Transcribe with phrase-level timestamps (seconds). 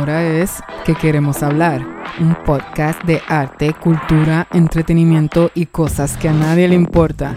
[0.00, 1.86] Ahora es que queremos hablar,
[2.20, 7.34] un podcast de arte, cultura, entretenimiento y cosas que a nadie le importa.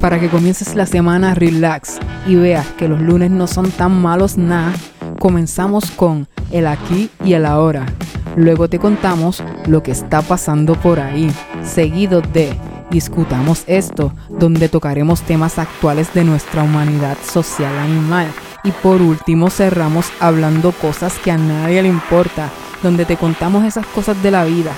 [0.00, 4.36] Para que comiences la semana relax y veas que los lunes no son tan malos
[4.36, 4.72] nada,
[5.20, 7.86] comenzamos con el aquí y el ahora.
[8.34, 11.30] Luego te contamos lo que está pasando por ahí,
[11.62, 12.58] seguido de
[12.90, 18.26] Discutamos esto, donde tocaremos temas actuales de nuestra humanidad social animal
[18.68, 22.50] y por último cerramos hablando cosas que a nadie le importa,
[22.82, 24.72] donde te contamos esas cosas de la vida.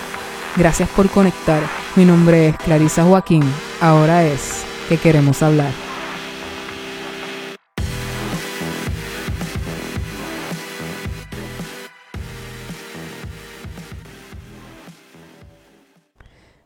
[0.57, 1.61] Gracias por conectar.
[1.97, 3.43] Mi nombre es Clarisa Joaquín.
[3.81, 5.73] Ahora es que queremos hablar.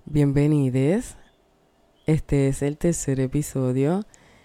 [0.04, 1.16] Bienvenidos.
[2.04, 4.04] Este es el tercer episodio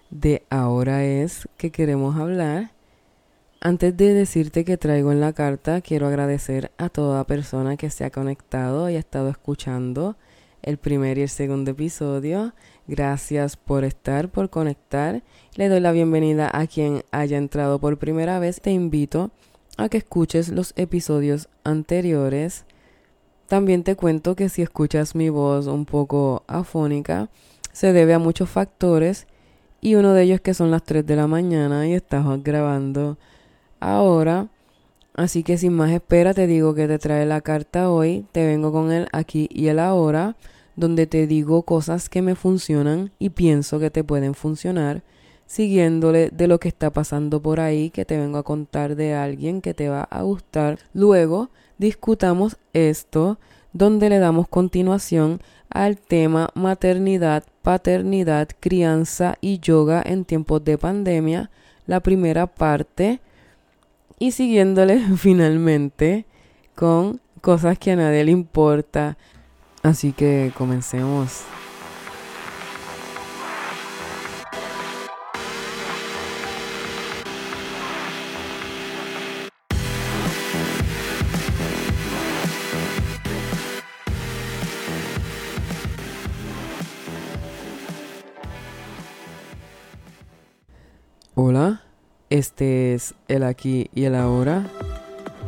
[0.10, 2.79] de Ahora es que queremos hablar.
[3.62, 8.06] Antes de decirte que traigo en la carta, quiero agradecer a toda persona que se
[8.06, 10.16] ha conectado y ha estado escuchando
[10.62, 12.54] el primer y el segundo episodio.
[12.88, 15.24] Gracias por estar, por conectar.
[15.56, 18.62] Le doy la bienvenida a quien haya entrado por primera vez.
[18.62, 19.32] Te invito
[19.76, 22.64] a que escuches los episodios anteriores.
[23.48, 27.30] También te cuento que si escuchas mi voz un poco afónica,
[27.74, 29.28] se debe a muchos factores
[29.82, 33.18] y uno de ellos que son las 3 de la mañana y estamos grabando
[33.80, 34.48] ahora.
[35.14, 38.72] Así que sin más espera te digo que te trae la carta hoy, te vengo
[38.72, 40.36] con el aquí y el ahora,
[40.76, 45.04] donde te digo cosas que me funcionan y pienso que te pueden funcionar,
[45.46, 49.62] siguiéndole de lo que está pasando por ahí, que te vengo a contar de alguien
[49.62, 50.80] que te va a gustar.
[50.94, 53.40] Luego discutamos esto,
[53.74, 61.52] donde le damos continuación al tema maternidad, paternidad, crianza y yoga en tiempos de pandemia,
[61.86, 63.20] la primera parte,
[64.20, 66.26] y siguiéndole finalmente
[66.76, 69.18] con cosas que a nadie le importa.
[69.82, 71.44] Así que comencemos.
[91.36, 91.89] Hola,
[92.30, 94.64] este es el aquí y el ahora.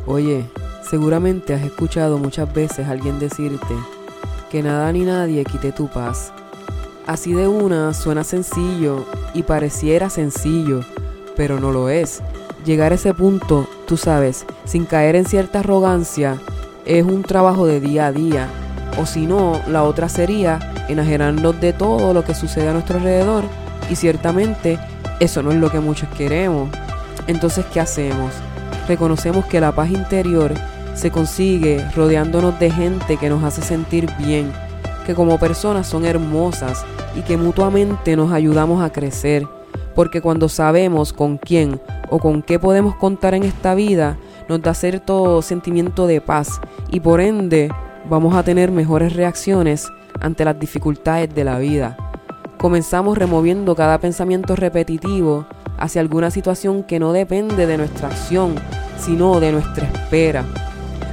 [0.06, 0.44] Oye,
[0.88, 3.74] seguramente has escuchado muchas veces alguien decirte
[4.50, 6.32] que nada ni nadie quite tu paz.
[7.06, 10.80] Así de una suena sencillo y pareciera sencillo,
[11.36, 12.20] pero no lo es.
[12.64, 16.38] Llegar a ese punto, tú sabes, sin caer en cierta arrogancia,
[16.84, 18.48] es un trabajo de día a día.
[19.00, 23.44] O si no, la otra sería enajenarnos de todo lo que sucede a nuestro alrededor
[23.90, 24.78] y ciertamente
[25.22, 26.68] eso no es lo que muchos queremos.
[27.28, 28.32] Entonces, ¿qué hacemos?
[28.88, 30.52] Reconocemos que la paz interior
[30.94, 34.52] se consigue rodeándonos de gente que nos hace sentir bien,
[35.06, 36.84] que como personas son hermosas
[37.14, 39.46] y que mutuamente nos ayudamos a crecer.
[39.94, 44.18] Porque cuando sabemos con quién o con qué podemos contar en esta vida,
[44.48, 46.60] nos da cierto sentimiento de paz
[46.90, 47.70] y por ende
[48.10, 49.88] vamos a tener mejores reacciones
[50.20, 51.96] ante las dificultades de la vida.
[52.62, 55.46] Comenzamos removiendo cada pensamiento repetitivo
[55.78, 58.54] hacia alguna situación que no depende de nuestra acción,
[59.00, 60.44] sino de nuestra espera.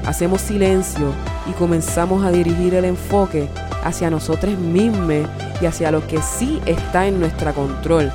[0.06, 1.12] Hacemos silencio
[1.50, 3.50] y comenzamos a dirigir el enfoque
[3.84, 5.28] hacia nosotros mismos
[5.60, 8.12] y hacia lo que sí está en nuestra control,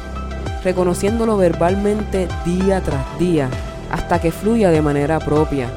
[0.62, 3.50] reconociéndolo verbalmente día tras día,
[3.91, 5.69] hasta que fluya de manera propia,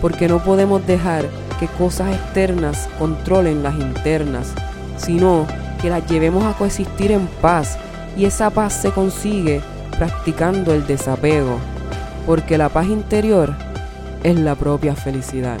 [0.00, 1.26] porque no podemos dejar
[1.60, 4.54] que cosas externas controlen las internas,
[4.96, 5.46] sino
[5.84, 7.76] que las llevemos a coexistir en paz
[8.16, 9.60] y esa paz se consigue
[9.98, 11.58] practicando el desapego,
[12.24, 13.54] porque la paz interior
[14.22, 15.58] es la propia felicidad.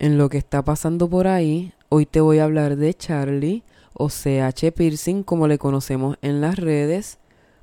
[0.00, 3.64] En lo que está pasando por ahí, hoy te voy a hablar de Charlie
[3.94, 7.18] o CH Piercing como le conocemos en las redes.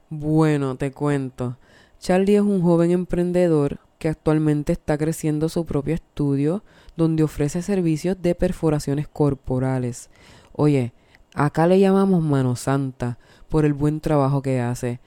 [0.10, 1.56] Bueno, te cuento.
[1.98, 6.66] Charlie es un joven emprendedor que actualmente está creciendo su propio estudio
[6.98, 10.10] donde ofrece servicios de perforaciones corporales.
[10.52, 10.92] Oye,
[11.36, 13.18] acá le llamamos mano santa
[13.48, 15.00] por el buen trabajo que hace.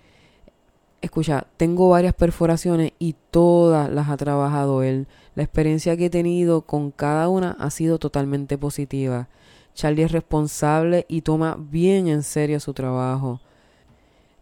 [1.03, 5.07] Escucha, tengo varias perforaciones y todas las ha trabajado él.
[5.39, 9.29] La experiencia que he tenido con cada una ha sido totalmente positiva.
[9.73, 13.41] Charlie es responsable y toma bien en serio su trabajo.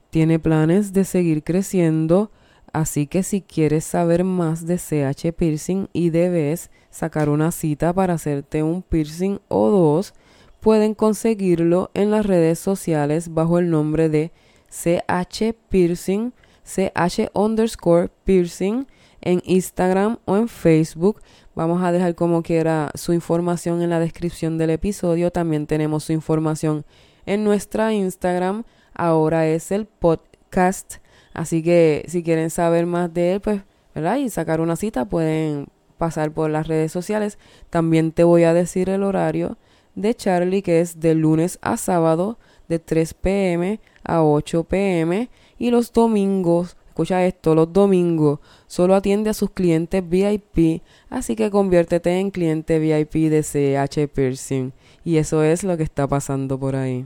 [0.08, 2.30] Tiene planes de seguir creciendo
[2.72, 8.14] Así que si quieres saber más de CH Piercing y debes sacar una cita para
[8.14, 10.14] hacerte un piercing o dos,
[10.60, 14.32] pueden conseguirlo en las redes sociales bajo el nombre de
[14.68, 16.32] CH Piercing,
[16.64, 18.86] CH underscore Piercing
[19.26, 21.20] en Instagram o en Facebook.
[21.56, 25.32] Vamos a dejar como quiera su información en la descripción del episodio.
[25.32, 26.84] También tenemos su información
[27.26, 28.62] en nuestra Instagram.
[28.94, 30.98] Ahora es el podcast.
[31.34, 33.62] Así que si quieren saber más de él, pues,
[33.96, 34.18] ¿verdad?
[34.18, 35.66] Y sacar una cita, pueden
[35.98, 37.36] pasar por las redes sociales.
[37.68, 39.58] También te voy a decir el horario
[39.96, 42.38] de Charlie, que es de lunes a sábado,
[42.68, 45.30] de 3 pm a 8 pm.
[45.58, 50.80] Y los domingos, escucha esto, los domingos solo atiende a sus clientes VIP.
[51.10, 54.72] Así que conviértete en cliente VIP de CH Piercing.
[55.04, 57.04] Y eso es lo que está pasando por ahí.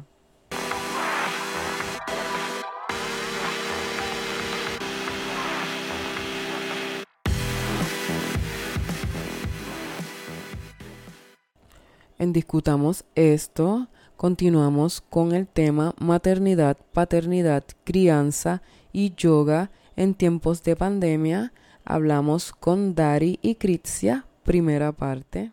[12.17, 20.77] En Discutamos esto, continuamos con el tema maternidad, paternidad, crianza y yoga en tiempos de
[20.77, 21.53] pandemia.
[21.85, 25.53] Hablamos con Dari y Kritsia, primera parte.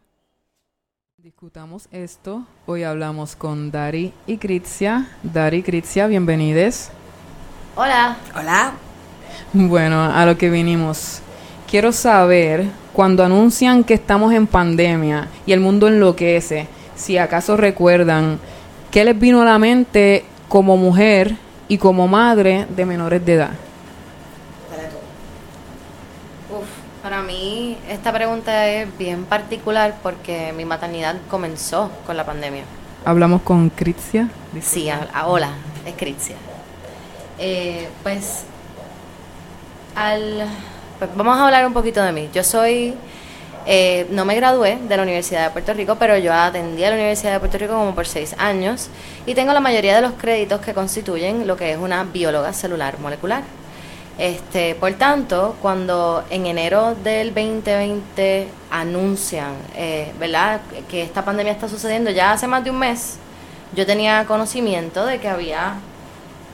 [1.17, 2.45] Discutamos esto.
[2.65, 5.09] Hoy hablamos con Dari y Kritsia.
[5.23, 6.89] Dari y Kritsia, bienvenidos.
[7.75, 8.17] Hola.
[8.35, 8.73] Hola.
[9.53, 11.21] Bueno, a lo que vinimos.
[11.69, 18.39] Quiero saber, cuando anuncian que estamos en pandemia y el mundo enloquece, si acaso recuerdan,
[18.89, 21.35] ¿qué les vino a la mente como mujer
[21.67, 23.51] y como madre de menores de edad?
[26.49, 26.67] Uf,
[27.03, 32.63] para mí esta pregunta es bien particular porque mi maternidad comenzó con la pandemia.
[33.05, 34.29] Hablamos con Kritsia.
[34.61, 35.51] Sí, a, a- hola,
[35.85, 36.35] es Kritsia.
[37.39, 38.43] Eh, pues,
[39.95, 40.45] al,
[40.99, 42.29] pues vamos a hablar un poquito de mí.
[42.33, 42.95] Yo soy,
[43.69, 46.95] eh, no me gradué de la Universidad de Puerto Rico, pero yo atendí a la
[46.95, 48.87] Universidad de Puerto Rico como por seis años
[49.25, 52.97] y tengo la mayoría de los créditos que constituyen lo que es una bióloga celular
[52.99, 53.43] molecular.
[54.17, 61.67] Este, por tanto, cuando en enero del 2020 anuncian, eh, ¿verdad?, que esta pandemia está
[61.67, 63.17] sucediendo ya hace más de un mes,
[63.75, 65.75] yo tenía conocimiento de que había,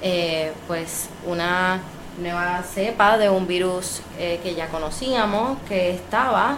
[0.01, 1.79] eh, pues, una
[2.17, 6.57] nueva cepa de un virus eh, que ya conocíamos, que estaba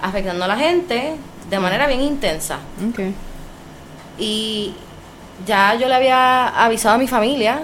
[0.00, 1.14] afectando a la gente
[1.48, 2.58] de manera bien intensa.
[2.88, 3.00] Ok.
[4.18, 4.74] Y
[5.46, 7.60] ya yo le había avisado a mi familia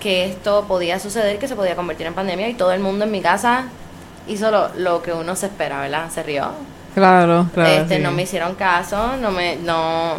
[0.00, 3.10] que esto podía suceder, que se podía convertir en pandemia y todo el mundo en
[3.10, 3.64] mi casa
[4.28, 6.10] hizo lo, lo que uno se espera, ¿verdad?
[6.10, 6.50] Se rió.
[6.94, 7.70] Claro, claro.
[7.70, 8.02] este, sí.
[8.02, 10.14] No me hicieron caso, no me no,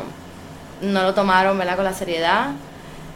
[0.82, 1.76] no lo tomaron, ¿verdad?
[1.76, 2.52] Con la seriedad.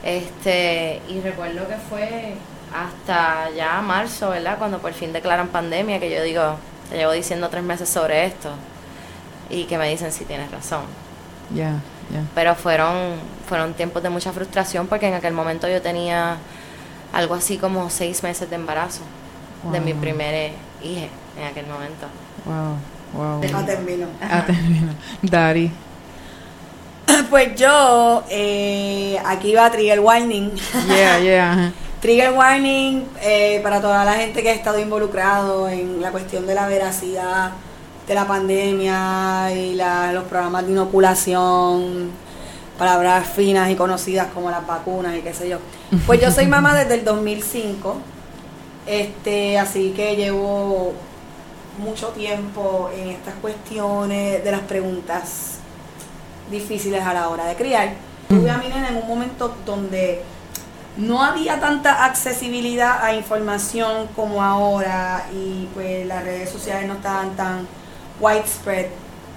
[0.04, 2.36] Este, y recuerdo que fue
[2.74, 4.58] hasta ya marzo, ¿verdad?
[4.58, 6.56] Cuando por fin declaran pandemia, que yo digo,
[6.92, 8.50] te llevo diciendo tres meses sobre esto.
[9.50, 10.82] Y que me dicen si tienes razón.
[11.56, 11.72] Ya,
[12.14, 12.24] ya.
[12.36, 13.16] Pero fueron,
[13.48, 16.38] fueron tiempos de mucha frustración porque en aquel momento yo tenía
[17.12, 19.02] algo así como seis meses de embarazo
[19.72, 20.02] de mi Wow.
[20.02, 20.52] primer
[20.84, 21.08] hija
[21.38, 22.08] en aquel momento.
[22.46, 22.78] Wow,
[23.14, 23.42] wow.
[23.54, 24.08] Ah, termino.
[24.22, 24.94] Ah, termino.
[25.22, 25.72] Dari.
[27.30, 30.52] Pues yo, eh, aquí va Trigger Warning.
[30.88, 31.72] Yeah, yeah.
[32.02, 36.56] Trigger Warning eh, para toda la gente que ha estado involucrado en la cuestión de
[36.56, 37.52] la veracidad
[38.08, 42.10] de la pandemia y los programas de inoculación,
[42.80, 45.60] palabras finas y conocidas como las vacunas y qué sé yo.
[46.08, 47.96] Pues yo soy mamá desde el 2005,
[48.88, 50.94] este, así que llevo
[51.78, 55.60] mucho tiempo en estas cuestiones de las preguntas
[56.50, 57.94] difíciles a la hora de criar.
[58.28, 60.24] Tuve a mi nena en un momento donde
[60.98, 67.36] no había tanta accesibilidad a información como ahora y pues las redes sociales no estaban
[67.36, 67.68] tan
[68.20, 68.88] widespread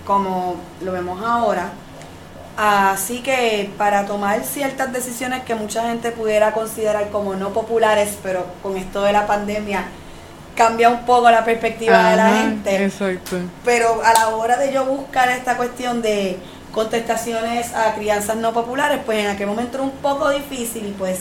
[0.05, 1.71] como lo vemos ahora.
[2.57, 8.47] Así que para tomar ciertas decisiones que mucha gente pudiera considerar como no populares, pero
[8.63, 9.87] con esto de la pandemia
[10.55, 13.39] cambia un poco la perspectiva de la gente Exacto.
[13.65, 16.39] pero a la hora de yo buscar esta cuestión de
[16.73, 21.21] contestaciones a crianzas no populares, pues en aquel momento era un poco difícil y pues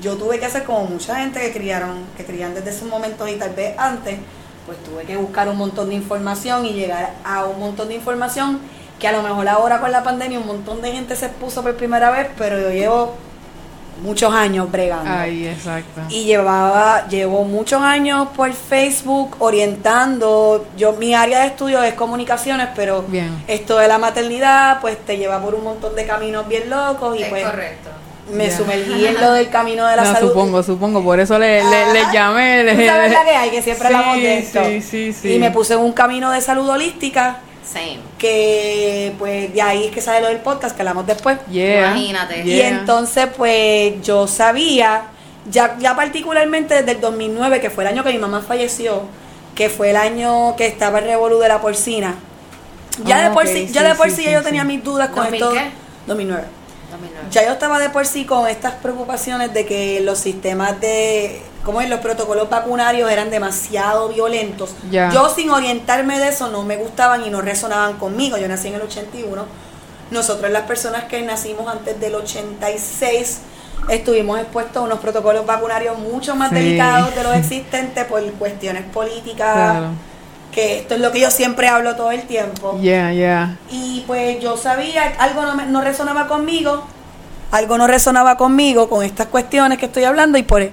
[0.00, 3.34] yo tuve que hacer como mucha gente que criaron, que crían desde esos momentos y
[3.34, 4.18] tal vez antes,
[4.66, 8.60] pues tuve que buscar un montón de información y llegar a un montón de información
[8.98, 11.76] que a lo mejor ahora con la pandemia un montón de gente se expuso por
[11.76, 13.14] primera vez, pero yo llevo
[14.02, 15.10] muchos años bregando.
[15.10, 16.02] Ay, exacto.
[16.08, 20.66] Y llevaba, llevo muchos años por Facebook orientando.
[20.76, 23.44] Yo, mi área de estudio es comunicaciones, pero Bien.
[23.46, 27.22] esto de la maternidad, pues te lleva por un montón de caminos bien locos y
[27.22, 27.90] es pues correcto.
[28.32, 30.28] Me sumergí en lo del camino de la no, salud.
[30.28, 32.64] supongo, supongo, por eso le, le, llamé.
[32.64, 34.64] le- Tú sabes la que hay, que siempre Sí, hablamos de esto.
[34.64, 35.32] Sí, sí, sí.
[35.34, 37.98] Y me puse en un camino de salud holística Same.
[38.18, 41.38] que pues de ahí es que sale lo del podcast que hablamos después.
[41.50, 42.42] Yeah, Imagínate.
[42.44, 45.02] Y entonces pues yo sabía,
[45.50, 49.02] ya, ya particularmente desde el 2009, que fue el año que mi mamá falleció,
[49.54, 52.14] que fue el año que estaba el revolú de la porcina.
[53.04, 54.44] Ya Ah, de por sí, sí, ya de por sí, sí, sí, yo sí.
[54.46, 55.52] tenía mis dudas con 2000 esto.
[55.54, 55.70] qué?
[56.06, 56.44] 2009.
[57.00, 57.28] 2009.
[57.30, 61.80] Ya yo estaba de por sí con estas preocupaciones de que los sistemas de, ¿cómo
[61.80, 61.88] es?
[61.88, 64.70] Los protocolos vacunarios eran demasiado violentos.
[64.90, 68.36] Yo sin orientarme de eso no me gustaban y no resonaban conmigo.
[68.38, 69.44] Yo nací en el 81.
[70.10, 73.40] Nosotros las personas que nacimos antes del 86
[73.88, 76.56] estuvimos expuestos a unos protocolos vacunarios mucho más Sí.
[76.56, 79.54] delicados de los existentes por cuestiones políticas.
[79.54, 79.86] Claro.
[80.52, 82.78] Que esto es lo que yo siempre hablo todo el tiempo.
[82.80, 83.56] Yeah, yeah.
[83.70, 86.84] Y pues yo sabía, algo no, me- no resonaba conmigo,
[87.50, 90.68] algo no resonaba conmigo con estas cuestiones que estoy hablando y por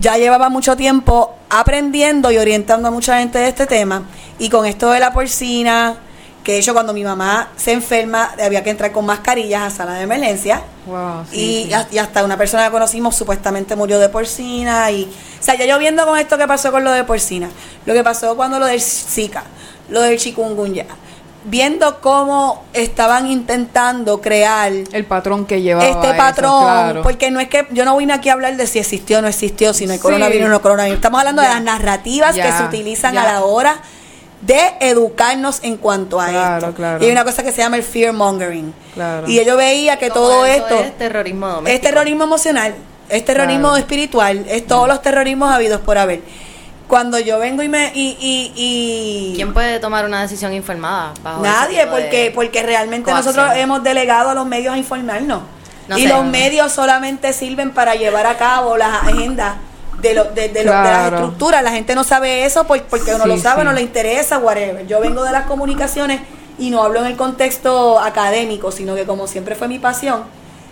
[0.00, 4.04] ya llevaba mucho tiempo aprendiendo y orientando a mucha gente de este tema
[4.38, 5.94] y con esto de la porcina,
[6.42, 9.94] que de hecho cuando mi mamá se enferma había que entrar con mascarillas a sala
[9.94, 11.72] de emergencia Wow, sí, y, sí.
[11.72, 15.64] a- y hasta una persona que conocimos supuestamente murió de porcina y o sea ya
[15.66, 17.48] yo viendo con esto que pasó con lo de porcina
[17.86, 19.44] lo que pasó cuando lo del Zika
[19.88, 20.86] lo del chikungunya
[21.44, 27.02] viendo cómo estaban intentando crear El patrón que llevaba este eso, patrón claro.
[27.02, 29.28] porque no es que yo no vine aquí a hablar de si existió o no
[29.28, 32.62] existió si no hay coronavirus o no coronavirus estamos hablando de las narrativas que se
[32.62, 33.22] utilizan ya.
[33.22, 33.80] a la hora
[34.42, 37.02] de educarnos en cuanto a Claro, esto claro.
[37.02, 39.28] y hay una cosa que se llama el fear mongering Claro.
[39.28, 41.74] y yo veía que Como todo esto es terrorismo doméstico.
[41.76, 42.74] es terrorismo emocional,
[43.08, 43.76] es terrorismo Claro.
[43.76, 46.20] espiritual, es todos los terrorismos habidos por haber.
[46.88, 51.14] Cuando yo vengo y me y, y, y ¿Quién puede tomar una decisión informada?
[51.22, 53.34] bajo nadie, porque porque realmente coacción?
[53.36, 55.40] nosotros hemos delegado a los medios a informarnos
[55.88, 56.08] No y sé.
[56.08, 59.54] los medios solamente sirven para llevar a cabo las agendas
[60.02, 61.62] de, lo- de, de lo- de las estructuras.
[61.62, 63.66] La gente no sabe eso por- porque uno lo Sí, sabe, sí.
[63.66, 64.86] no le interesa, whatever.
[64.86, 66.20] Yo vengo de las comunicaciones
[66.58, 70.24] y no hablo en el contexto académico, sino que como siempre fue mi pasión,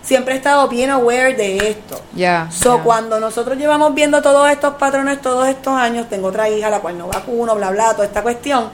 [0.03, 2.01] siempre he estado bien aware de esto.
[2.15, 2.47] Ya.
[2.51, 2.83] So, ya.
[2.83, 6.97] cuando nosotros llevamos viendo todos estos patrones todos estos años, tengo otra hija la cual
[6.97, 8.69] no vacuno, bla, bla, toda esta cuestión,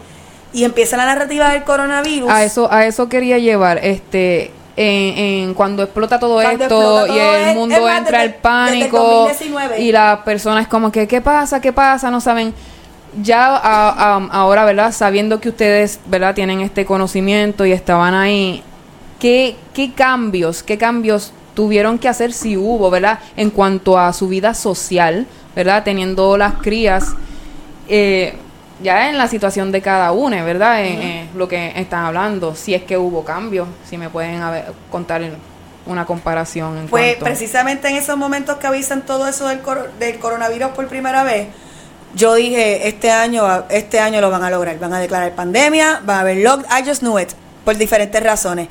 [0.53, 2.29] y empieza la narrativa del coronavirus.
[2.29, 5.17] A eso, a eso quería llevar, este, en,
[5.49, 9.51] en cuando explota todo Cuando esto explota y el mundo entra al pánico desde el
[9.51, 9.81] 2019.
[9.81, 11.59] y las personas como que, ¿qué pasa?
[11.59, 12.09] ¿Qué pasa?
[12.11, 12.53] No saben.
[13.21, 14.91] Ya a- a- ahora, ¿verdad?
[14.91, 16.35] Sabiendo que ustedes, ¿verdad?
[16.35, 18.61] Tienen este conocimiento y estaban ahí,
[19.19, 23.17] ¿qué, qué cambios, qué cambios tuvieron que hacer si hubo, ¿verdad?
[23.35, 25.83] En cuanto a su vida social, ¿verdad?
[25.83, 27.15] Teniendo las crías,
[27.87, 28.35] eh,
[28.81, 30.83] ya en la situación de cada uno, ¿verdad?
[30.85, 34.65] En, lo que están hablando, si es que hubo cambios, si me pueden a ver,
[34.91, 35.21] contar
[35.85, 39.87] una comparación en Pues cuanto- precisamente en esos momentos que avisan todo eso del, coro-
[39.99, 41.47] del coronavirus por primera vez,
[42.15, 46.17] yo dije, este año, este año lo van a lograr, van a declarar pandemia, va
[46.17, 47.29] a haber lock, I just knew it,
[47.67, 48.69] por diferentes razones.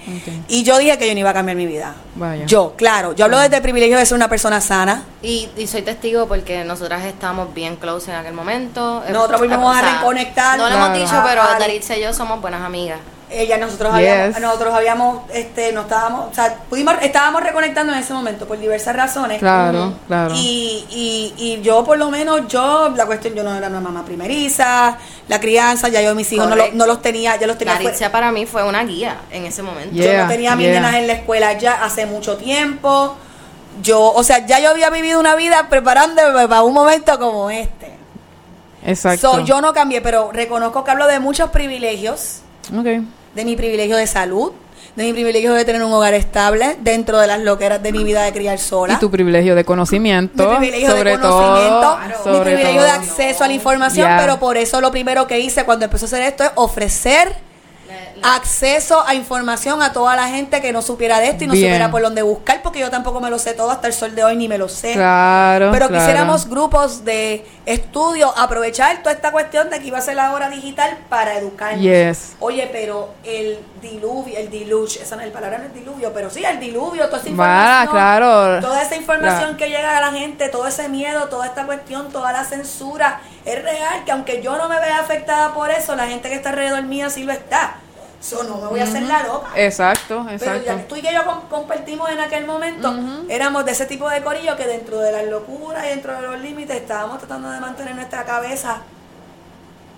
[0.49, 1.95] Y yo dije que yo no iba a cambiar mi vida.
[2.15, 2.47] Vaya.
[2.47, 5.03] Yo, claro, yo hablo desde el privilegio de ser una persona sana.
[5.21, 9.03] Y, y soy testigo porque nosotras estábamos bien close en aquel momento.
[9.07, 10.57] Eh, Nosotros volvimos o a sea, reconectar.
[10.57, 10.87] No lo Claro.
[10.95, 12.99] hemos dicho, pero Ah, Daritza y yo somos buenas amigas.
[13.29, 14.09] Ella, nosotros Yes.
[14.09, 18.57] habíamos, nosotros habíamos, este, no estábamos, o sea, pudimos, estábamos reconectando en ese momento por
[18.59, 19.41] diversas razones.
[19.41, 20.33] Claro, claro.
[20.37, 24.05] Y, y, y yo por lo menos, yo, la cuestión, yo no era una mamá
[24.05, 24.97] primeriza,
[25.29, 27.75] la crianza, ya yo mis hijos no, lo- no los tenía, ya los tenía.
[27.75, 29.95] Daritza para mí fue una guía en ese momento.
[29.97, 30.75] Yo no tenía a mis yeah.
[30.75, 33.17] nenas en la escuela ya hace mucho tiempo.
[33.83, 37.95] Yo, o sea, ya yo había vivido una vida preparándome para un momento como este.
[38.85, 39.33] Exacto.
[39.33, 42.39] So, yo no cambié, pero reconozco que hablo de muchos privilegios.
[42.77, 42.87] Ok.
[43.37, 44.53] De mi privilegio de salud,
[44.97, 48.23] de mi privilegio de tener un hogar estable dentro de las loqueras de mi vida
[48.23, 48.95] de criar sola.
[48.95, 50.49] Y tu privilegio de conocimiento.
[50.49, 51.99] mi privilegio sobre de conocimiento, todo.
[51.99, 55.65] mi sobre privilegio de acceso a la información, pero por eso lo primero que hice
[55.65, 57.37] cuando empecé a hacer esto es ofrecer
[58.23, 61.67] acceso a información a toda la gente que no supiera de esto y no Bien.
[61.67, 64.25] supiera por dónde buscar, porque yo tampoco me lo sé todo hasta el sol de
[64.25, 64.95] hoy, ni me lo sé.
[64.95, 65.71] Claro.
[65.73, 66.05] Pero claro.
[66.05, 70.49] quisiéramos grupos de estudio aprovechar toda esta cuestión de que iba a ser la hora
[70.49, 71.83] digital para educarnos.
[71.83, 72.37] Yes.
[72.41, 76.31] Oye, pero el diluvio, el diluge, esa no es el palabra, no es diluvio, pero
[76.31, 77.89] sí, el diluvio, toda esa información.
[77.91, 78.61] claro.
[78.61, 82.33] Toda esa información que llega a la gente, todo ese miedo, toda esta cuestión, toda
[82.33, 86.29] la censura, es real que aunque yo no me vea afectada por eso, la gente
[86.29, 87.77] que está alrededor mía sí lo está.
[88.21, 89.49] Eso no me voy a hacer la loca.
[89.55, 90.65] Exacto, Pero exacto.
[90.65, 92.93] ya tú y que yo com- compartimos en aquel momento,
[93.29, 96.41] éramos de ese tipo de corillo que dentro de las locuras y dentro de los
[96.41, 98.83] límites estábamos tratando de mantener nuestra cabeza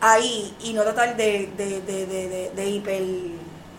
[0.01, 3.03] ahí y no tratar de, de, de, de, de, de hiper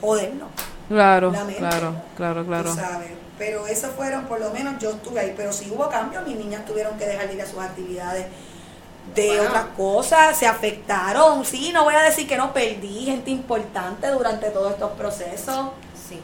[0.01, 0.49] jodernos.
[0.88, 2.73] Claro, claro, claro, claro.
[2.73, 3.11] sabes.
[3.38, 6.65] pero eso fueron, por lo menos yo estuve ahí, pero si hubo cambios, mis niñas
[6.65, 8.25] tuvieron que dejar de ir a sus actividades
[9.16, 14.08] de otras cosas, se afectaron, sí, no voy a decir que no perdí gente importante
[14.08, 15.68] durante todos estos procesos.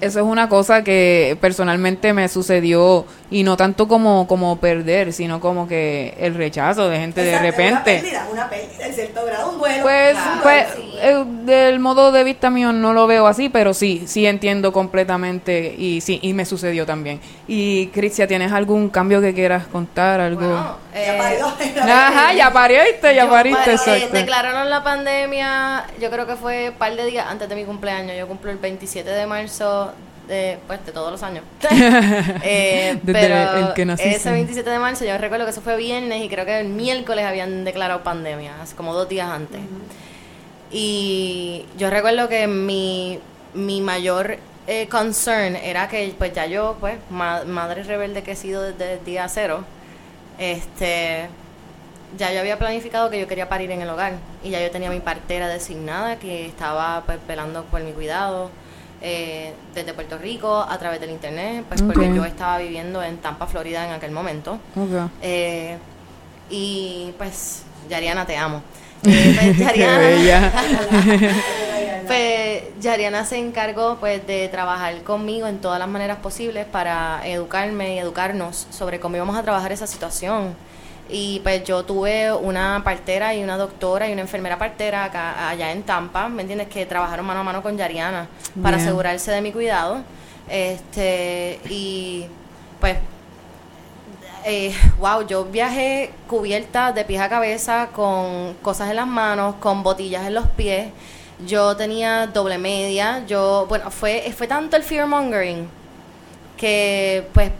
[0.01, 5.39] Eso es una cosa que personalmente me sucedió y no tanto como, como perder, sino
[5.39, 7.71] como que el rechazo de gente de repente.
[7.71, 9.83] Una pérdida, una pérdida, en cierto grado, un duelo.
[9.83, 10.67] Pues, pues
[11.01, 15.75] eh, del modo de vista mío no lo veo así, pero sí, sí entiendo completamente
[15.77, 17.19] y sí, y me sucedió también.
[17.47, 20.19] Y Cristian, ¿tienes algún cambio que quieras contar?
[20.19, 20.77] Algo?
[20.93, 21.47] ya eh, parió.
[21.83, 24.13] Ajá, ya pariste, ya pariste, exacto.
[24.13, 28.17] declararon la pandemia, yo creo que fue un par de días antes de mi cumpleaños,
[28.17, 29.74] yo cumplo el 27 de marzo
[30.27, 31.43] de, pues, de todos los años.
[32.43, 36.59] eh, pero ese 27 de marzo yo recuerdo que eso fue viernes y creo que
[36.59, 39.61] el miércoles habían declarado pandemia, hace como dos días antes.
[40.71, 43.19] Y yo recuerdo que mi,
[43.53, 48.61] mi mayor eh, concern era que pues ya yo, pues, madre rebelde que he sido
[48.61, 49.63] desde el día cero,
[50.37, 51.29] este
[52.17, 54.13] ya yo había planificado que yo quería parir en el hogar
[54.43, 58.51] y ya yo tenía mi partera designada que estaba pues velando por mi cuidado
[59.07, 63.45] eh, desde Puerto Rico a través del internet, pues porque yo estaba viviendo en Tampa,
[63.45, 64.57] Florida en aquel momento.
[65.21, 65.77] Eh,
[66.49, 68.63] y pues, Yariana, te amo.
[69.07, 70.51] Eh, pues, Yariana,
[72.07, 77.93] pues, Yariana se encargó pues de trabajar conmigo en todas las maneras posibles para educarme
[77.93, 80.55] y educarnos sobre cómo íbamos a trabajar esa situación.
[81.09, 85.71] Y pues yo tuve una partera y una doctora y una enfermera partera acá, allá
[85.71, 86.67] en Tampa, ¿me entiendes?
[86.67, 88.27] Que trabajaron mano a mano con Yariana
[88.61, 90.01] para asegurarse de mi cuidado.
[90.49, 92.25] Este, y
[92.79, 92.97] pues,
[94.45, 99.83] eh, wow, yo viajé cubierta de pies a cabeza con cosas en las manos, con
[99.83, 100.87] botillas en los pies.
[101.45, 103.23] Yo tenía doble media.
[103.27, 105.67] Yo, bueno, fue, fue tanto el fear mongering
[106.57, 107.51] que pues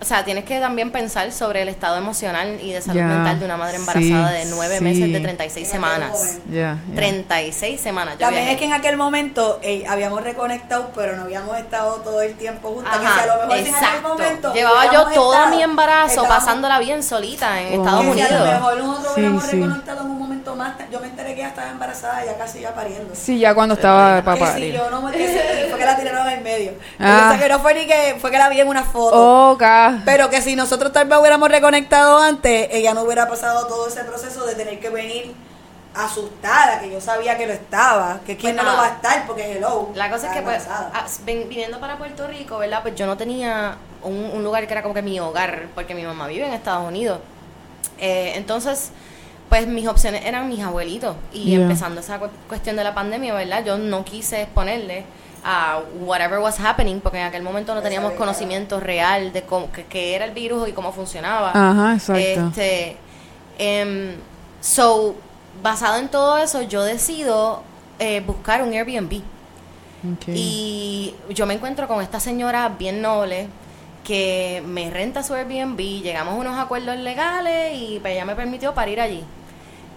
[0.00, 3.44] o sea, tienes que también pensar sobre el estado emocional y de salud mental de
[3.44, 6.38] una madre embarazada de nueve meses de 36 semanas.
[6.50, 8.18] Yeah, 36 semanas.
[8.18, 12.68] también es que en aquel momento habíamos reconectado, pero no habíamos estado todo el tiempo
[12.70, 12.94] juntas.
[12.94, 17.80] a lo mejor en aquel momento Llevaba yo todo mi embarazo pasándola bien solita en
[17.80, 18.30] Estados Unidos.
[18.30, 20.03] a lo mejor nosotros hubiéramos reconectado
[21.48, 23.14] Estaba embarazada, ya casi ya pariendo.
[23.14, 24.54] Sí, ya cuando estaba papá.
[24.54, 26.72] Sí, yo no me fue que la tiraron en medio.
[27.00, 27.36] Ah.
[27.38, 29.12] que no fue ni que fue que la vi en una foto.
[29.14, 29.58] Oh,
[30.04, 34.04] pero que si nosotros tal vez hubiéramos reconectado antes, ella no hubiera pasado todo ese
[34.04, 35.34] proceso de tener que venir
[35.94, 39.52] asustada, que yo sabía que lo estaba, que quién no lo va a estar, porque
[39.52, 39.90] hello.
[39.94, 42.82] La cosa es que pues, ah, viniendo para Puerto Rico, ¿verdad?
[42.82, 46.26] Pues yo no tenía un, lugar que era como que mi hogar, porque mi mamá
[46.26, 47.20] vive en Estados Unidos.
[47.98, 48.90] Eh, entonces,
[49.54, 51.14] pues mis opciones eran mis abuelitos.
[51.32, 53.64] Y empezando esa cuestión de la pandemia, ¿verdad?
[53.64, 55.04] Yo no quise exponerle
[55.44, 60.16] a whatever was happening, porque en aquel momento no teníamos conocimiento real de cómo, que,
[60.16, 61.50] era el virus y cómo funcionaba.
[61.50, 62.20] Ajá, exacto.
[62.20, 62.96] Este,
[63.58, 64.16] em,
[64.60, 65.14] so,
[65.62, 67.62] basado en todo eso, yo decido
[68.00, 69.22] eh, buscar un Airbnb.
[70.26, 73.46] Y yo me encuentro con esta señora bien noble
[74.02, 78.74] que me renta su Airbnb, llegamos a unos acuerdos legales y pues ella me permitió
[78.74, 79.24] para ir allí.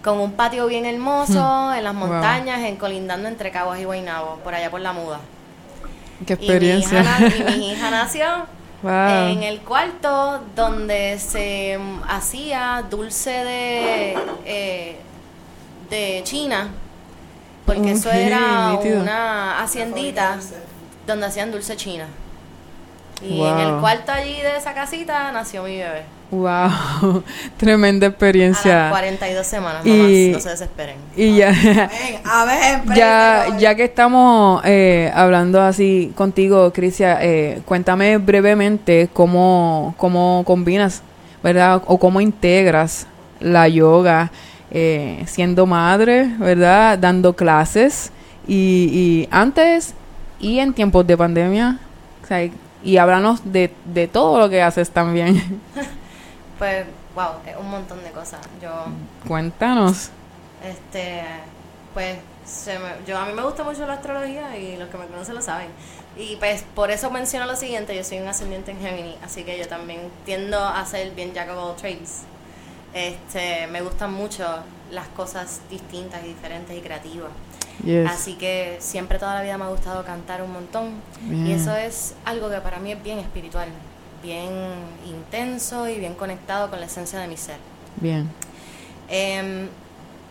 [0.02, 1.74] Con un patio bien hermoso, hmm.
[1.74, 5.20] en las montañas, en colindando entre Caguas y Guaynabo, por allá por la muda.
[6.26, 7.04] Qué experiencia.
[7.20, 8.46] Y mi hija, nació
[8.82, 14.96] en el cuarto donde se hacía dulce de, eh,
[15.90, 16.68] de China,
[17.66, 20.38] porque eso era una haciendita
[21.06, 22.06] donde hacían dulce china.
[23.20, 26.04] Y en el cuarto allí de esa casita nació mi bebé.
[26.30, 27.22] Wow,
[27.56, 28.88] tremenda experiencia.
[28.88, 30.96] A 42 semanas, y, no se desesperen.
[31.16, 31.52] Y ya,
[32.94, 41.02] ya, ya que estamos eh, hablando así contigo, Crisia, eh, cuéntame brevemente cómo, cómo combinas,
[41.42, 41.82] ¿verdad?
[41.86, 43.06] O cómo integras
[43.40, 44.30] la yoga
[44.70, 46.98] eh, siendo madre, ¿verdad?
[46.98, 48.12] Dando clases
[48.46, 49.94] y, y antes
[50.40, 51.78] y en tiempos de pandemia.
[52.22, 52.46] O sea,
[52.84, 55.60] y háblanos de, de todo lo que haces también.
[56.58, 58.40] pues, wow, es un montón de cosas.
[58.60, 58.70] Yo.
[59.26, 60.10] Cuéntanos.
[60.64, 61.22] Este,
[61.94, 62.18] pues,
[63.06, 65.68] yo a mí me gusta mucho la astrología y los que me conocen lo saben.
[66.16, 69.56] Y pues por eso menciono lo siguiente, yo soy un ascendiente en Gemini, así que
[69.56, 72.22] yo también tiendo a ser bien jack of all trades.
[72.92, 74.44] Este, me gustan mucho
[74.90, 77.30] las cosas distintas y diferentes y creativas.
[78.08, 80.94] Así que siempre toda la vida me ha gustado cantar un montón.
[81.30, 83.68] Y eso es algo que para mí es bien espiritual,
[84.22, 84.50] bien
[85.06, 87.56] intenso y bien conectado con la esencia de mi ser.
[87.96, 88.28] Bien.
[89.08, 89.68] Em,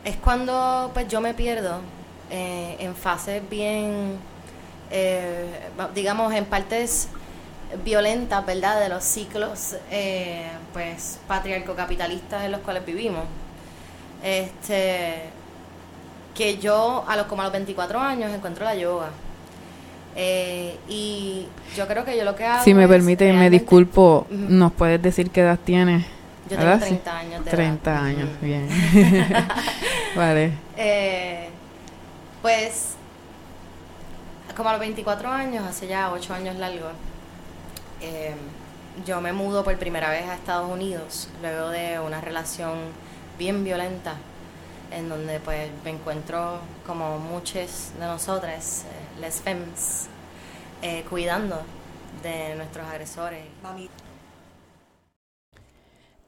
[0.04, 1.82] es cuando pues yo me pierdo
[2.30, 4.18] eh, en fases bien,
[4.92, 7.10] eh, digamos, en partes
[7.84, 8.80] violentas, ¿verdad?
[8.80, 13.26] De los ciclos, eh, pues, patriarco-capitalistas en los cuales vivimos.
[14.24, 15.30] Este,
[16.36, 19.10] que yo, a los, como a los 24 años, encuentro la yoga.
[20.20, 22.64] Eh, y yo creo que yo lo que hago.
[22.64, 26.06] Si me permite, me disculpo, ¿nos puedes decir qué edad tienes?
[26.50, 27.46] Yo tengo 30 años.
[27.46, 28.68] De 30 años, bien.
[30.16, 30.54] vale.
[30.76, 31.50] Eh,
[32.42, 32.96] pues,
[34.56, 36.88] como a los 24 años, hace ya 8 años largo,
[38.02, 38.34] eh,
[39.06, 42.78] yo me mudo por primera vez a Estados Unidos, luego de una relación
[43.38, 44.16] bien violenta,
[44.92, 50.08] en donde pues me encuentro como muchas de nosotras, eh, les femmes,
[50.82, 51.62] eh, cuidando
[52.24, 53.46] de nuestros agresores.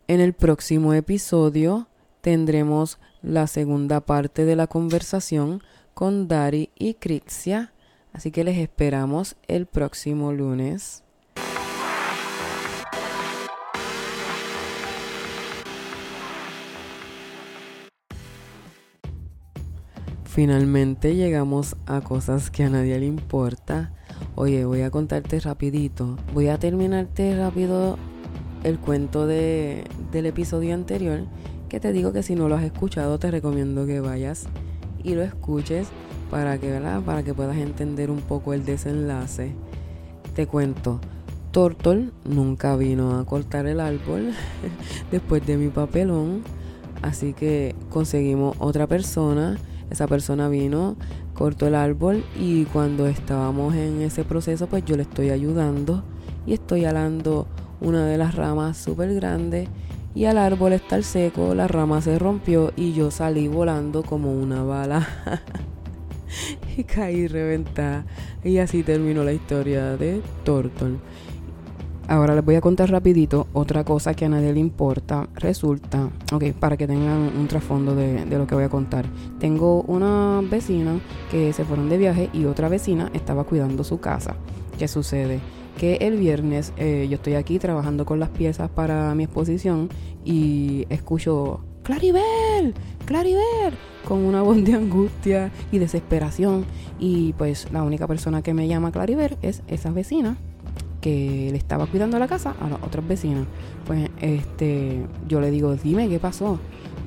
[0.07, 1.87] En el próximo episodio
[2.21, 5.61] tendremos la segunda parte de la conversación
[5.93, 7.73] con Dari y Crixia,
[8.13, 11.03] así que les esperamos el próximo lunes.
[20.39, 23.91] Finalmente llegamos a cosas que a nadie le importa.
[24.35, 26.15] Oye, voy a contarte rapidito.
[26.33, 27.97] Voy a terminarte rápido
[28.63, 31.25] el cuento de, del episodio anterior,
[31.67, 34.47] que te digo que si no lo has escuchado te recomiendo que vayas
[35.03, 35.89] y lo escuches
[36.31, 37.01] para que, ¿verdad?
[37.01, 39.51] para que puedas entender un poco el desenlace.
[40.35, 41.01] Te cuento,
[41.51, 44.31] Tortol nunca vino a cortar el árbol
[45.11, 46.43] después de mi papelón,
[47.01, 49.59] así que conseguimos otra persona.
[49.89, 50.95] Esa persona vino,
[51.33, 56.03] cortó el árbol y cuando estábamos en ese proceso pues yo le estoy ayudando
[56.45, 57.47] y estoy alando
[57.81, 59.67] una de las ramas súper grande
[60.15, 64.63] y al árbol estar seco, la rama se rompió y yo salí volando como una
[64.63, 65.07] bala.
[66.77, 68.05] y caí reventada.
[68.43, 70.97] Y así terminó la historia de Tortle.
[72.09, 75.29] Ahora les voy a contar rapidito otra cosa que a nadie le importa.
[75.35, 79.05] Resulta, ok, para que tengan un trasfondo de, lo que voy a contar.
[79.37, 84.35] Tengo una vecina que se fueron de viaje y otra vecina estaba cuidando su casa.
[84.79, 85.39] ¿Qué sucede?
[85.77, 89.87] que el viernes eh, yo estoy aquí trabajando con las piezas para mi exposición
[90.25, 92.73] y escucho Claribel,
[93.05, 96.65] Claribel, con una voz de angustia y desesperación.
[96.99, 100.35] Y pues la única persona que me llama Claribel es esa vecina
[101.01, 103.45] que le estaba cuidando la casa a las otras vecinas.
[103.85, 106.59] Pues este, yo le digo, dime qué pasó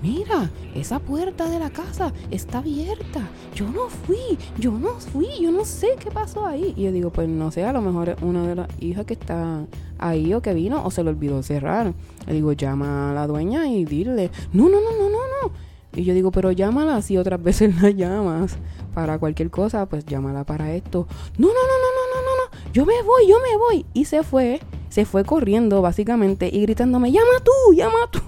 [0.02, 3.28] mira, esa puerta de la casa está abierta.
[3.54, 6.74] Yo no fui, yo no fui, yo no sé qué pasó ahí.
[6.76, 9.14] Y yo digo, pues no sé, a lo mejor es una de las hijas que
[9.14, 9.64] está
[9.98, 11.94] ahí o que vino o se le olvidó cerrar.
[12.26, 15.72] Le digo, llama a la dueña y dile, no, no, no, no, no, no.
[15.94, 18.56] Y yo digo, pero llámala si otras veces la llamas
[18.94, 21.06] para cualquier cosa, pues llámala para esto.
[21.38, 22.61] No, no, no, no, no, no, no, no.
[22.72, 23.86] Yo me voy, yo me voy.
[23.92, 28.20] Y se fue, se fue corriendo básicamente y gritándome, llama tú, llama tú.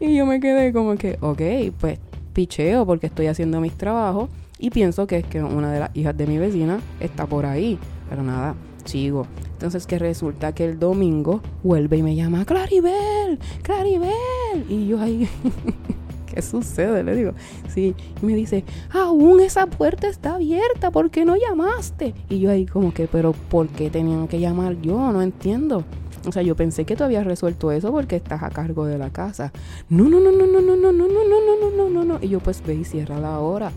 [0.00, 1.98] y yo me quedé como que, ok, pues
[2.32, 6.16] picheo porque estoy haciendo mis trabajos y pienso que es que una de las hijas
[6.16, 7.78] de mi vecina está por ahí.
[8.08, 9.26] Pero nada, sigo.
[9.52, 14.64] Entonces que resulta que el domingo vuelve y me llama, Claribel, Claribel.
[14.68, 15.28] Y yo ahí,
[16.38, 17.02] ¿qué sucede?
[17.02, 17.32] Le digo,
[17.68, 17.96] sí.
[18.22, 22.14] Y me dice, aún esa puerta está abierta, ¿por qué no llamaste?
[22.28, 25.10] Y yo ahí como que, pero ¿por qué tenían que llamar yo?
[25.10, 25.82] No entiendo.
[26.28, 29.10] O sea, yo pensé que tú habías resuelto eso porque estás a cargo de la
[29.10, 29.52] casa.
[29.88, 32.18] No, no, no, no, no, no, no, no, no, no, no, no, no, no.
[32.22, 33.72] Y yo pues ve y cierra la hora.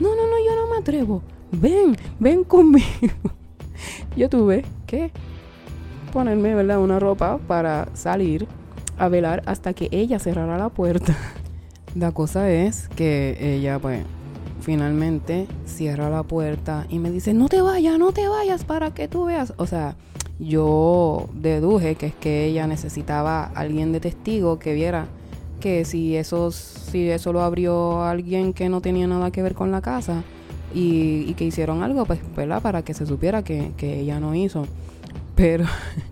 [0.00, 1.22] No, no, no, yo no me atrevo.
[1.52, 2.86] Ven, ven conmigo.
[4.16, 5.10] yo tuve que
[6.14, 6.78] ponerme, ¿verdad?
[6.78, 8.46] Una ropa para salir
[8.96, 11.14] a velar hasta que ella cerrara la puerta.
[11.98, 14.02] La cosa es que ella pues
[14.60, 19.08] finalmente cierra la puerta y me dice, no te vayas, no te vayas para que
[19.08, 19.54] tú veas.
[19.56, 19.96] O sea,
[20.38, 25.06] yo deduje que es que ella necesitaba alguien de testigo que viera
[25.58, 29.72] que si eso, si eso lo abrió alguien que no tenía nada que ver con
[29.72, 30.22] la casa
[30.74, 32.20] y, que hicieron algo, pues.
[32.62, 34.66] Para que se supiera que, ella no hizo.
[35.34, 35.64] Pero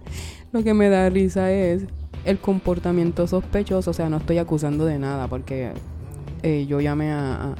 [0.52, 1.82] lo que me da risa es
[2.24, 3.90] el comportamiento sospechoso.
[3.90, 5.72] O sea, no estoy acusando de nada porque
[6.42, 7.54] eh, yo llamé a,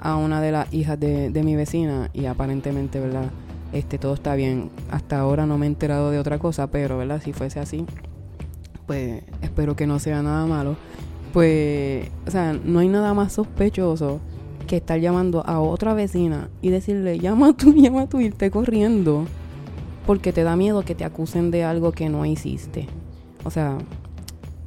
[0.00, 3.30] a, una de las hijas de, de mi vecina y aparentemente, ¿verdad?
[3.72, 4.70] este, todo está bien.
[4.90, 7.20] Hasta ahora no me he enterado de otra cosa, pero, ¿verdad?
[7.22, 7.84] Si fuese así,
[8.86, 10.76] pues espero que no sea nada malo.
[11.32, 14.20] Pues, o sea, no hay nada más sospechoso
[14.66, 19.24] que estar llamando a otra vecina y decirle, llama tú, llama tú, irte corriendo.
[20.06, 22.88] Porque te da miedo que te acusen de algo que no hiciste.
[23.44, 23.78] O sea,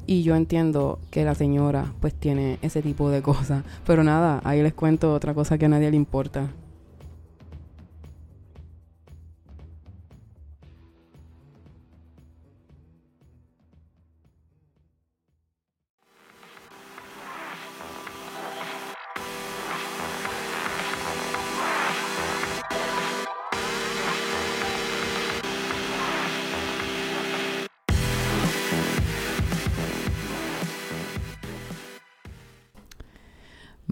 [0.07, 3.63] y yo entiendo que la señora pues tiene ese tipo de cosas.
[3.85, 6.49] Pero nada, ahí les cuento otra cosa que a nadie le importa.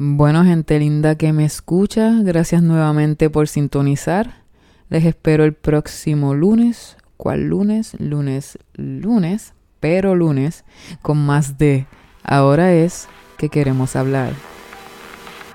[0.05, 4.43] Bueno, gente linda que me escucha, gracias nuevamente por sintonizar.
[4.89, 6.97] Les espero el próximo lunes.
[7.15, 7.95] ¿Cuál lunes?
[7.99, 10.65] Lunes, lunes, pero lunes,
[11.01, 11.87] con más de
[12.21, 14.33] Ahora es que queremos hablar.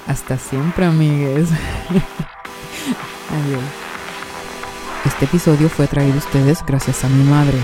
[0.07, 1.51] Hasta siempre, amigues.
[3.31, 3.63] Adiós.
[5.05, 7.59] Este episodio fue traído a ustedes gracias a mi madre.